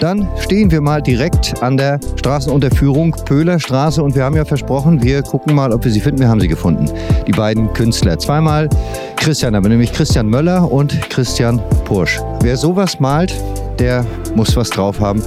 Dann 0.00 0.28
stehen 0.38 0.70
wir 0.70 0.80
mal 0.80 1.02
direkt 1.02 1.60
an 1.60 1.76
der 1.76 1.98
Straßenunterführung 2.16 3.16
Pöhler 3.24 3.58
Straße 3.58 4.02
und 4.02 4.14
wir 4.14 4.22
haben 4.22 4.36
ja 4.36 4.44
versprochen, 4.44 5.02
wir 5.02 5.22
gucken 5.22 5.56
mal, 5.56 5.72
ob 5.72 5.84
wir 5.84 5.90
sie 5.90 6.00
finden. 6.00 6.20
Wir 6.20 6.28
haben 6.28 6.40
sie 6.40 6.46
gefunden. 6.46 6.88
Die 7.26 7.32
beiden 7.32 7.72
Künstler. 7.72 8.16
Zweimal 8.18 8.68
Christian, 9.16 9.56
aber 9.56 9.68
nämlich 9.68 9.92
Christian 9.92 10.28
Möller 10.28 10.70
und 10.70 11.10
Christian 11.10 11.60
Pursch. 11.84 12.20
Wer 12.42 12.56
sowas 12.56 13.00
malt, 13.00 13.34
der 13.80 14.06
muss 14.36 14.54
was 14.56 14.70
drauf 14.70 15.00
haben. 15.00 15.20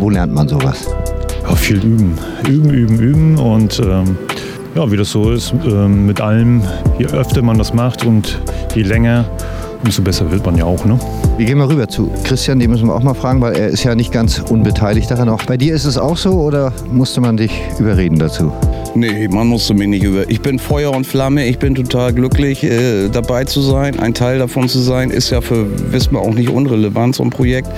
Wo 0.00 0.10
lernt 0.10 0.34
man 0.34 0.48
sowas? 0.48 0.88
Ja, 1.48 1.54
viel 1.54 1.76
üben. 1.76 2.18
Üben, 2.48 2.70
üben, 2.70 2.98
üben 2.98 3.38
und 3.38 3.78
ähm, 3.78 4.18
ja, 4.74 4.90
wie 4.90 4.96
das 4.96 5.10
so 5.10 5.30
ist, 5.30 5.54
ähm, 5.64 6.06
mit 6.06 6.20
allem, 6.20 6.62
je 6.98 7.06
öfter 7.06 7.42
man 7.42 7.58
das 7.58 7.72
macht 7.72 8.04
und 8.04 8.40
je 8.74 8.82
länger, 8.82 9.26
umso 9.84 10.02
besser 10.02 10.30
wird 10.32 10.44
man 10.44 10.56
ja 10.56 10.64
auch. 10.64 10.84
Ne? 10.84 10.98
Wir 11.38 11.46
gehen 11.46 11.56
mal 11.56 11.66
rüber 11.66 11.88
zu 11.88 12.10
Christian, 12.24 12.58
den 12.58 12.70
müssen 12.70 12.86
wir 12.86 12.94
auch 12.94 13.02
mal 13.02 13.14
fragen, 13.14 13.40
weil 13.40 13.56
er 13.56 13.68
ist 13.68 13.84
ja 13.84 13.94
nicht 13.94 14.12
ganz 14.12 14.38
unbeteiligt 14.38 15.10
daran. 15.10 15.30
Auch 15.30 15.42
bei 15.44 15.56
dir 15.56 15.74
ist 15.74 15.86
es 15.86 15.96
auch 15.96 16.16
so 16.16 16.32
oder 16.32 16.72
musste 16.90 17.22
man 17.22 17.38
dich 17.38 17.52
überreden 17.78 18.18
dazu? 18.18 18.52
Nee, 18.94 19.28
man 19.28 19.46
musste 19.46 19.72
mich 19.72 19.88
nicht 19.88 20.04
über. 20.04 20.28
Ich 20.28 20.42
bin 20.42 20.58
Feuer 20.58 20.94
und 20.94 21.06
Flamme, 21.06 21.46
ich 21.46 21.58
bin 21.58 21.74
total 21.74 22.12
glücklich, 22.12 22.62
äh, 22.62 23.08
dabei 23.08 23.44
zu 23.44 23.62
sein. 23.62 23.98
Ein 23.98 24.12
Teil 24.12 24.38
davon 24.38 24.68
zu 24.68 24.80
sein, 24.80 25.10
ist 25.10 25.30
ja 25.30 25.40
für 25.40 25.66
Wismar 25.92 26.20
auch 26.20 26.34
nicht 26.34 26.50
unrelevant, 26.50 27.16
so 27.16 27.22
ein 27.22 27.30
Projekt. 27.30 27.68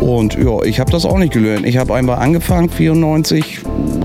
Und 0.00 0.34
ja, 0.34 0.62
ich 0.62 0.78
habe 0.78 0.92
das 0.92 1.04
auch 1.04 1.18
nicht 1.18 1.32
gelernt. 1.32 1.66
Ich 1.66 1.76
habe 1.76 1.94
einmal 1.94 2.18
angefangen, 2.18 2.70
94, 2.70 3.60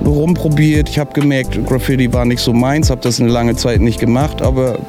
rumprobiert. 0.06 0.90
Ich 0.90 0.98
habe 0.98 1.14
gemerkt, 1.14 1.64
Graffiti 1.68 2.12
war 2.12 2.26
nicht 2.26 2.42
so 2.42 2.52
meins, 2.52 2.90
habe 2.90 3.02
das 3.02 3.22
eine 3.22 3.30
lange 3.30 3.56
Zeit 3.56 3.80
nicht 3.80 4.00
gemacht, 4.00 4.42
aber 4.42 4.80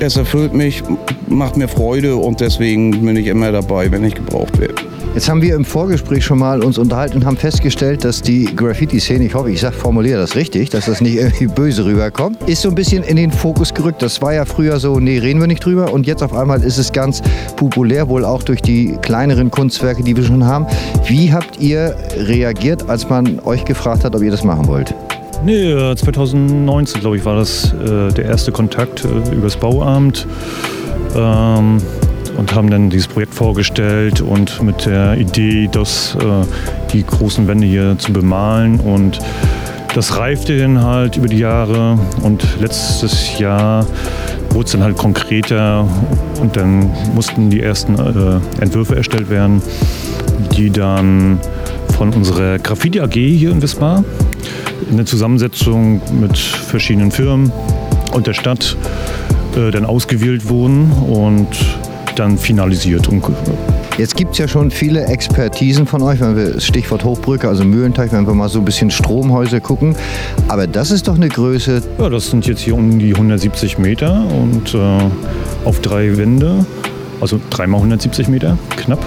es 0.00 0.16
erfüllt 0.16 0.54
mich, 0.54 0.82
macht 1.28 1.56
mir 1.56 1.68
Freude 1.68 2.16
und 2.16 2.40
deswegen 2.40 3.04
bin 3.04 3.16
ich 3.16 3.26
immer 3.26 3.52
dabei, 3.52 3.90
wenn 3.90 4.04
ich 4.04 4.14
gebraucht 4.14 4.58
werde. 4.58 4.74
Jetzt 5.14 5.28
haben 5.28 5.42
wir 5.42 5.56
im 5.56 5.64
Vorgespräch 5.64 6.24
schon 6.24 6.38
mal 6.38 6.62
uns 6.62 6.78
unterhalten 6.78 7.16
und 7.16 7.24
haben 7.24 7.36
festgestellt, 7.36 8.04
dass 8.04 8.22
die 8.22 8.44
Graffiti-Szene, 8.54 9.24
ich 9.24 9.34
hoffe, 9.34 9.50
ich 9.50 9.60
sag, 9.60 9.74
formuliere 9.74 10.20
das 10.20 10.36
richtig, 10.36 10.70
dass 10.70 10.86
das 10.86 11.00
nicht 11.00 11.16
irgendwie 11.16 11.46
böse 11.46 11.84
rüberkommt, 11.84 12.38
ist 12.46 12.62
so 12.62 12.68
ein 12.68 12.74
bisschen 12.74 13.02
in 13.02 13.16
den 13.16 13.32
Fokus 13.32 13.74
gerückt. 13.74 14.02
Das 14.02 14.22
war 14.22 14.34
ja 14.34 14.44
früher 14.44 14.78
so, 14.78 15.00
nee, 15.00 15.18
reden 15.18 15.40
wir 15.40 15.48
nicht 15.48 15.64
drüber. 15.64 15.92
Und 15.92 16.06
jetzt 16.06 16.22
auf 16.22 16.34
einmal 16.34 16.62
ist 16.62 16.78
es 16.78 16.92
ganz 16.92 17.22
populär, 17.56 18.08
wohl 18.08 18.24
auch 18.24 18.42
durch 18.42 18.62
die 18.62 18.96
kleineren 19.02 19.50
Kunstwerke, 19.50 20.02
die 20.04 20.16
wir 20.16 20.22
schon 20.22 20.44
haben. 20.44 20.66
Wie 21.06 21.32
habt 21.32 21.58
ihr 21.58 21.96
reagiert, 22.16 22.88
als 22.88 23.08
man 23.08 23.40
euch 23.40 23.64
gefragt 23.64 24.04
hat, 24.04 24.14
ob 24.14 24.22
ihr 24.22 24.30
das 24.30 24.44
machen 24.44 24.68
wollt? 24.68 24.94
Nee, 25.44 25.94
2019, 25.94 27.00
glaube 27.00 27.16
ich, 27.16 27.24
war 27.24 27.36
das 27.36 27.72
äh, 27.72 28.12
der 28.12 28.24
erste 28.24 28.52
Kontakt 28.52 29.04
äh, 29.04 29.34
übers 29.34 29.56
Bauamt. 29.56 30.26
Ähm, 31.16 31.78
und 32.36 32.54
haben 32.54 32.70
dann 32.70 32.88
dieses 32.88 33.08
Projekt 33.08 33.34
vorgestellt 33.34 34.20
und 34.20 34.62
mit 34.62 34.86
der 34.86 35.16
Idee, 35.18 35.68
das, 35.70 36.16
äh, 36.20 36.46
die 36.92 37.04
großen 37.04 37.48
Wände 37.48 37.66
hier 37.66 37.98
zu 37.98 38.12
bemalen. 38.12 38.78
Und 38.78 39.18
das 39.94 40.16
reifte 40.16 40.56
dann 40.56 40.82
halt 40.82 41.16
über 41.16 41.26
die 41.26 41.38
Jahre 41.38 41.98
und 42.22 42.46
letztes 42.60 43.38
Jahr 43.38 43.84
wurde 44.50 44.66
es 44.66 44.72
dann 44.72 44.82
halt 44.84 44.96
konkreter 44.96 45.88
und 46.40 46.56
dann 46.56 46.90
mussten 47.14 47.50
die 47.50 47.60
ersten 47.60 47.96
äh, 47.96 48.62
Entwürfe 48.62 48.94
erstellt 48.94 49.30
werden, 49.30 49.60
die 50.56 50.70
dann 50.70 51.40
von 51.98 52.14
unserer 52.14 52.60
Graffiti 52.60 53.00
AG 53.00 53.12
hier 53.12 53.50
in 53.50 53.60
Wismar 53.60 54.04
in 54.88 54.96
der 54.96 55.04
Zusammensetzung 55.04 56.00
mit 56.20 56.38
verschiedenen 56.38 57.10
Firmen 57.10 57.52
und 58.14 58.28
der 58.28 58.34
Stadt 58.34 58.76
äh, 59.56 59.72
dann 59.72 59.84
ausgewählt 59.84 60.48
wurden 60.48 60.92
und 60.92 61.48
dann 62.14 62.38
finalisiert. 62.38 63.08
Und 63.08 63.24
Jetzt 63.96 64.16
gibt 64.16 64.32
es 64.32 64.38
ja 64.38 64.46
schon 64.46 64.70
viele 64.70 65.06
Expertisen 65.06 65.86
von 65.86 66.02
euch, 66.02 66.20
wenn 66.20 66.36
wir 66.36 66.60
Stichwort 66.60 67.02
Hochbrücke, 67.02 67.48
also 67.48 67.64
Mühlenteich, 67.64 68.12
wenn 68.12 68.28
wir 68.28 68.34
mal 68.34 68.48
so 68.48 68.60
ein 68.60 68.64
bisschen 68.64 68.92
Stromhäuser 68.92 69.60
gucken. 69.60 69.96
Aber 70.46 70.68
das 70.68 70.92
ist 70.92 71.08
doch 71.08 71.16
eine 71.16 71.28
Größe. 71.28 71.82
Ja, 71.98 72.08
das 72.08 72.30
sind 72.30 72.46
jetzt 72.46 72.60
hier 72.60 72.76
um 72.76 73.00
die 73.00 73.12
170 73.12 73.78
Meter 73.78 74.24
und 74.40 74.72
äh, 74.72 74.78
auf 75.64 75.80
drei 75.80 76.16
Wände, 76.16 76.64
also 77.20 77.40
dreimal 77.50 77.78
170 77.78 78.28
Meter, 78.28 78.56
knapp. 78.76 79.04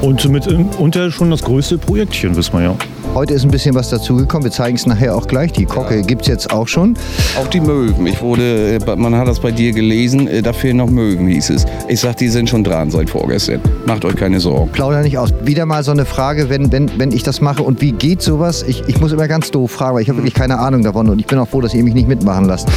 Und 0.00 0.28
mit 0.28 0.46
unter 0.78 1.10
schon 1.10 1.30
das 1.30 1.42
größte 1.42 1.76
Projektchen, 1.76 2.36
wissen 2.36 2.52
wir 2.52 2.62
ja. 2.62 2.74
Heute 3.14 3.34
ist 3.34 3.42
ein 3.42 3.50
bisschen 3.50 3.74
was 3.74 3.90
dazugekommen. 3.90 4.44
Wir 4.44 4.52
zeigen 4.52 4.76
es 4.76 4.86
nachher 4.86 5.16
auch 5.16 5.26
gleich. 5.26 5.52
Die 5.52 5.64
Kocke 5.64 5.96
ja. 5.96 6.02
gibt 6.02 6.22
es 6.22 6.28
jetzt 6.28 6.52
auch 6.52 6.68
schon. 6.68 6.94
Auch 7.36 7.48
die 7.48 7.60
Möwen. 7.60 8.06
Ich 8.06 8.20
wurde, 8.22 8.76
äh, 8.76 8.96
man 8.96 9.16
hat 9.16 9.26
das 9.26 9.40
bei 9.40 9.50
dir 9.50 9.72
gelesen, 9.72 10.28
äh, 10.28 10.40
da 10.40 10.52
fehlen 10.52 10.76
noch 10.76 10.88
Möwen, 10.88 11.26
hieß 11.26 11.50
es. 11.50 11.66
Ich 11.88 11.98
sag, 11.98 12.16
die 12.18 12.28
sind 12.28 12.48
schon 12.48 12.62
dran 12.62 12.92
seit 12.92 13.10
vorgestern. 13.10 13.60
Macht 13.86 14.04
euch 14.04 14.14
keine 14.14 14.38
Sorgen. 14.38 14.70
Plauder 14.70 15.02
nicht 15.02 15.18
aus. 15.18 15.34
Wieder 15.42 15.66
mal 15.66 15.82
so 15.82 15.90
eine 15.90 16.04
Frage, 16.04 16.48
wenn, 16.48 16.70
wenn, 16.70 16.90
wenn 16.96 17.10
ich 17.10 17.24
das 17.24 17.40
mache 17.40 17.64
und 17.64 17.80
wie 17.80 17.90
geht 17.90 18.22
sowas? 18.22 18.64
Ich, 18.68 18.84
ich 18.86 19.00
muss 19.00 19.10
immer 19.10 19.26
ganz 19.26 19.50
doof 19.50 19.72
fragen, 19.72 19.96
weil 19.96 20.02
ich 20.02 20.08
habe 20.08 20.18
wirklich 20.18 20.34
keine 20.34 20.60
Ahnung 20.60 20.84
davon 20.84 21.08
und 21.08 21.18
ich 21.18 21.26
bin 21.26 21.38
auch 21.38 21.48
froh, 21.48 21.60
dass 21.60 21.74
ihr 21.74 21.82
mich 21.82 21.94
nicht 21.94 22.06
mitmachen 22.06 22.44
lasst. 22.44 22.68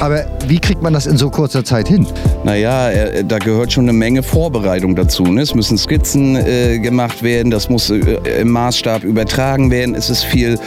Aber 0.00 0.26
wie 0.46 0.58
kriegt 0.58 0.82
man 0.82 0.92
das 0.92 1.06
in 1.06 1.16
so 1.16 1.30
kurzer 1.30 1.64
Zeit 1.64 1.88
hin? 1.88 2.06
Naja, 2.44 2.90
äh, 2.90 3.24
da 3.24 3.38
gehört 3.38 3.72
schon 3.72 3.84
eine 3.84 3.92
Menge 3.92 4.22
Vorbereitung 4.22 4.94
dazu. 4.94 5.24
Ne? 5.24 5.40
Es 5.40 5.54
müssen 5.54 5.78
Skizzen 5.78 6.36
äh, 6.36 6.78
gemacht 6.78 7.22
werden, 7.22 7.50
das 7.50 7.68
muss 7.68 7.90
äh, 7.90 7.98
im 8.40 8.50
Maßstab 8.50 9.04
übertragen 9.04 9.70
werden. 9.70 9.94
Es 9.94 10.10
ist 10.10 10.24
viel 10.24 10.58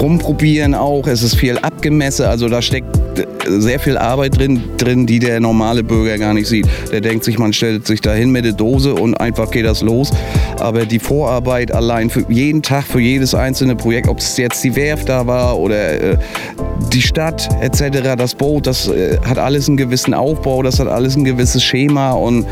rumprobieren 0.00 0.74
auch, 0.74 1.06
es 1.06 1.22
ist 1.22 1.36
viel 1.36 1.58
abgemesse. 1.58 2.28
Also 2.28 2.48
da 2.48 2.62
steckt 2.62 2.96
äh, 3.18 3.26
sehr 3.60 3.78
viel 3.78 3.98
Arbeit 3.98 4.38
drin, 4.38 4.62
drin, 4.78 5.06
die 5.06 5.18
der 5.18 5.38
normale 5.40 5.84
Bürger 5.84 6.16
gar 6.18 6.32
nicht 6.32 6.48
sieht. 6.48 6.66
Der 6.90 7.00
denkt 7.00 7.24
sich, 7.24 7.38
man 7.38 7.52
stellt 7.52 7.86
sich 7.86 8.00
dahin 8.00 8.30
mit 8.30 8.46
der 8.46 8.52
Dose 8.52 8.94
und 8.94 9.14
einfach 9.14 9.50
geht 9.50 9.66
das 9.66 9.82
los. 9.82 10.10
Aber 10.58 10.86
die 10.86 10.98
Vorarbeit 10.98 11.72
allein 11.72 12.08
für 12.10 12.24
jeden 12.30 12.62
Tag, 12.62 12.84
für 12.84 13.00
jedes 13.00 13.34
einzelne 13.34 13.76
Projekt, 13.76 14.08
ob 14.08 14.18
es 14.18 14.36
jetzt 14.38 14.64
die 14.64 14.74
Werft 14.74 15.08
da 15.08 15.26
war 15.26 15.58
oder 15.58 16.12
äh, 16.12 16.16
die 16.92 17.02
Stadt 17.02 17.48
etc., 17.60 18.14
das 18.16 18.34
Boot, 18.34 18.66
das 18.66 18.88
äh, 18.88 19.18
hat 19.24 19.38
alles 19.38 19.68
einen 19.68 19.76
gewissen 19.76 20.14
Aufbau, 20.14 20.62
das 20.62 20.78
hat 20.80 20.88
alles 20.88 21.16
ein 21.16 21.24
gewisses 21.24 21.62
Schema 21.62 22.12
und 22.12 22.46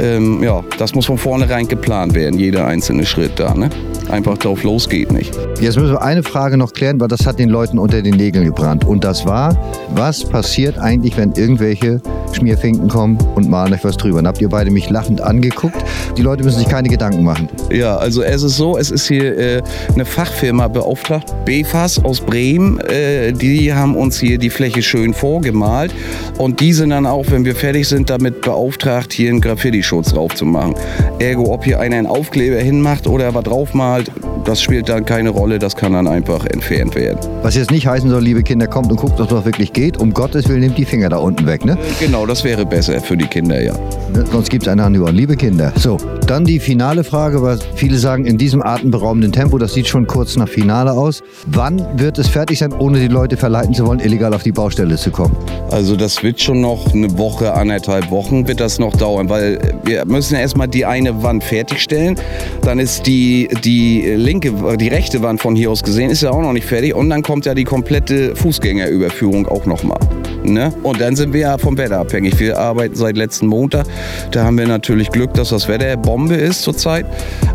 ähm, 0.00 0.42
ja, 0.42 0.62
das 0.78 0.94
muss 0.94 1.06
von 1.06 1.18
vornherein 1.18 1.68
geplant 1.68 2.14
werden, 2.14 2.38
jeder 2.38 2.66
einzelne 2.66 3.06
Schritt 3.06 3.38
da. 3.38 3.54
Ne? 3.54 3.70
Einfach 4.08 4.38
drauf 4.38 4.62
los 4.62 4.88
geht 4.88 5.12
nicht. 5.12 5.36
Jetzt 5.60 5.76
müssen 5.76 5.92
wir 5.92 6.02
eine 6.02 6.22
Frage 6.22 6.56
noch 6.56 6.72
klären, 6.72 7.00
weil 7.00 7.08
das 7.08 7.26
hat 7.26 7.38
den 7.38 7.48
Leuten 7.48 7.78
unter 7.78 8.02
den 8.02 8.14
Nägeln 8.14 8.44
gebrannt. 8.44 8.84
Und 8.84 9.04
das 9.04 9.26
war, 9.26 9.56
was 9.94 10.24
passiert 10.24 10.78
eigentlich, 10.78 11.16
wenn 11.16 11.32
irgendwelche 11.32 12.00
Schmierfinken 12.32 12.88
kommen 12.88 13.18
und 13.34 13.48
malen 13.48 13.72
euch 13.72 13.82
was 13.82 13.96
drüber? 13.96 14.18
Dann 14.18 14.28
habt 14.28 14.40
ihr 14.40 14.48
beide 14.48 14.70
mich 14.70 14.90
lachend 14.90 15.20
angeguckt. 15.20 15.76
Die 16.16 16.22
Leute 16.22 16.44
müssen 16.44 16.58
sich 16.58 16.68
keine 16.68 16.88
Gedanken 16.88 17.24
machen. 17.24 17.48
Ja, 17.70 17.96
also 17.96 18.22
es 18.22 18.42
ist 18.42 18.56
so, 18.56 18.78
es 18.78 18.90
ist 18.90 19.08
hier 19.08 19.36
äh, 19.38 19.62
eine 19.94 20.04
Fachfirma 20.04 20.68
beauftragt, 20.68 21.34
BFAS 21.44 22.04
aus 22.04 22.20
Bremen. 22.20 22.78
Äh, 22.80 23.32
die 23.32 23.74
haben 23.74 23.96
uns 23.96 24.20
hier 24.20 24.38
die 24.38 24.50
Fläche 24.50 24.82
schön 24.82 25.14
vorgemalt 25.14 25.92
und 26.38 26.60
die 26.60 26.72
sind 26.72 26.90
dann 26.90 27.06
auch, 27.06 27.24
wenn 27.30 27.44
wir 27.44 27.56
fertig 27.56 27.88
sind, 27.88 28.08
damit 28.10 28.42
beauftragt, 28.42 29.12
hier 29.12 29.30
einen 29.30 29.40
Graffiti-Schutz 29.40 30.12
drauf 30.12 30.34
zu 30.34 30.44
machen. 30.44 30.74
Ergo, 31.18 31.52
ob 31.52 31.64
hier 31.64 31.80
einer 31.80 31.96
einen 31.96 32.06
Aufkleber 32.06 32.58
hinmacht 32.58 33.06
oder 33.06 33.34
was 33.34 33.44
draufmalt, 33.44 33.95
halt 33.96 34.10
das 34.46 34.62
spielt 34.62 34.88
dann 34.88 35.04
keine 35.04 35.30
Rolle, 35.30 35.58
das 35.58 35.74
kann 35.74 35.92
dann 35.92 36.06
einfach 36.06 36.46
entfernt 36.46 36.94
werden. 36.94 37.18
Was 37.42 37.56
jetzt 37.56 37.70
nicht 37.70 37.86
heißen 37.86 38.08
soll, 38.08 38.22
liebe 38.22 38.42
Kinder, 38.42 38.66
kommt 38.66 38.90
und 38.90 38.96
guckt, 38.96 39.20
ob 39.20 39.28
das 39.28 39.44
wirklich 39.44 39.72
geht. 39.72 39.98
Um 39.98 40.14
Gottes 40.14 40.48
Willen, 40.48 40.60
nehmt 40.60 40.78
die 40.78 40.84
Finger 40.84 41.08
da 41.08 41.18
unten 41.18 41.46
weg, 41.46 41.64
ne? 41.64 41.72
Äh, 41.72 42.04
genau, 42.06 42.26
das 42.26 42.44
wäre 42.44 42.64
besser 42.64 43.00
für 43.00 43.16
die 43.16 43.26
Kinder, 43.26 43.60
ja. 43.62 43.72
Ne? 44.14 44.24
Sonst 44.30 44.48
gibt 44.50 44.66
es 44.66 44.68
eine 44.68 44.84
Hand 44.84 44.96
über. 44.96 45.10
Liebe 45.10 45.36
Kinder. 45.36 45.72
So, 45.76 45.98
dann 46.26 46.44
die 46.44 46.60
finale 46.60 47.04
Frage, 47.04 47.42
weil 47.42 47.58
viele 47.74 47.98
sagen, 47.98 48.24
in 48.24 48.38
diesem 48.38 48.62
atemberaubenden 48.62 49.32
Tempo, 49.32 49.58
das 49.58 49.74
sieht 49.74 49.88
schon 49.88 50.06
kurz 50.06 50.36
nach 50.36 50.48
Finale 50.48 50.92
aus. 50.92 51.22
Wann 51.46 51.84
wird 51.98 52.18
es 52.18 52.28
fertig 52.28 52.58
sein, 52.58 52.72
ohne 52.72 53.00
die 53.00 53.08
Leute 53.08 53.36
verleiten 53.36 53.74
zu 53.74 53.86
wollen, 53.86 54.00
illegal 54.00 54.32
auf 54.32 54.42
die 54.42 54.52
Baustelle 54.52 54.96
zu 54.96 55.10
kommen? 55.10 55.36
Also 55.70 55.96
das 55.96 56.22
wird 56.22 56.40
schon 56.40 56.60
noch 56.60 56.92
eine 56.94 57.18
Woche, 57.18 57.52
anderthalb 57.52 58.10
Wochen 58.10 58.46
wird 58.46 58.60
das 58.60 58.78
noch 58.78 58.94
dauern, 58.96 59.28
weil 59.28 59.58
wir 59.84 60.04
müssen 60.04 60.36
erstmal 60.36 60.68
die 60.68 60.84
eine 60.84 61.22
Wand 61.22 61.42
fertigstellen. 61.42 62.16
Dann 62.62 62.78
ist 62.78 63.06
die, 63.06 63.48
die 63.64 64.02
linke, 64.14 64.35
die 64.40 64.88
rechte 64.88 65.22
Wand 65.22 65.40
von 65.40 65.56
hier 65.56 65.70
aus 65.70 65.82
gesehen, 65.82 66.10
ist 66.10 66.22
ja 66.22 66.30
auch 66.30 66.42
noch 66.42 66.52
nicht 66.52 66.66
fertig. 66.66 66.94
Und 66.94 67.10
dann 67.10 67.22
kommt 67.22 67.46
ja 67.46 67.54
die 67.54 67.64
komplette 67.64 68.34
Fußgängerüberführung 68.36 69.46
auch 69.46 69.66
nochmal. 69.66 69.98
Ne? 70.44 70.72
Und 70.82 71.00
dann 71.00 71.16
sind 71.16 71.32
wir 71.32 71.40
ja 71.40 71.58
vom 71.58 71.76
Wetter 71.76 71.98
abhängig. 71.98 72.38
Wir 72.38 72.58
arbeiten 72.58 72.94
seit 72.94 73.16
letzten 73.16 73.46
Montag. 73.46 73.86
Da 74.30 74.44
haben 74.44 74.58
wir 74.58 74.66
natürlich 74.66 75.10
Glück, 75.10 75.34
dass 75.34 75.50
das 75.50 75.68
Wetter 75.68 75.96
Bombe 75.96 76.34
ist 76.34 76.62
zurzeit. 76.62 77.06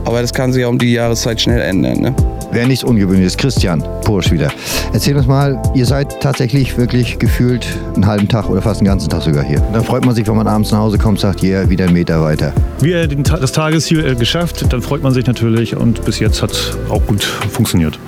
Aber 0.05 0.21
das 0.21 0.33
kann 0.33 0.51
sich 0.53 0.61
ja 0.61 0.67
um 0.67 0.77
die 0.77 0.93
Jahreszeit 0.93 1.39
schnell 1.41 1.61
ändern. 1.61 2.01
Ne? 2.01 2.15
Wäre 2.51 2.67
nichts 2.67 2.83
Ungewöhnliches. 2.83 3.37
Christian 3.37 3.83
Pursch 4.03 4.31
wieder. 4.31 4.51
Erzähl 4.93 5.15
uns 5.15 5.25
mal, 5.27 5.61
ihr 5.73 5.85
seid 5.85 6.19
tatsächlich 6.21 6.77
wirklich 6.77 7.17
gefühlt 7.17 7.65
einen 7.95 8.05
halben 8.05 8.27
Tag 8.27 8.49
oder 8.49 8.61
fast 8.61 8.81
einen 8.81 8.87
ganzen 8.87 9.09
Tag 9.09 9.21
sogar 9.21 9.43
hier. 9.43 9.61
Dann 9.71 9.83
freut 9.83 10.05
man 10.05 10.13
sich, 10.13 10.27
wenn 10.27 10.35
man 10.35 10.47
abends 10.47 10.71
nach 10.71 10.79
Hause 10.79 10.97
kommt, 10.97 11.19
sagt, 11.19 11.41
ja, 11.41 11.61
yeah, 11.61 11.69
wieder 11.69 11.85
einen 11.85 11.93
Meter 11.93 12.21
weiter. 12.21 12.53
Wir 12.81 13.03
haben 13.03 13.23
das 13.23 13.51
Tagesziel 13.51 14.05
äh, 14.05 14.15
geschafft, 14.15 14.65
dann 14.69 14.81
freut 14.81 15.01
man 15.01 15.13
sich 15.13 15.25
natürlich 15.25 15.75
und 15.75 16.03
bis 16.03 16.19
jetzt 16.19 16.41
hat 16.41 16.51
es 16.51 16.77
auch 16.89 17.05
gut 17.07 17.23
funktioniert. 17.23 17.99